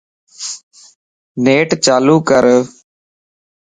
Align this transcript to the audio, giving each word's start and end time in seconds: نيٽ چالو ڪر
نيٽ 1.43 1.69
چالو 1.85 2.15
ڪر 2.29 2.45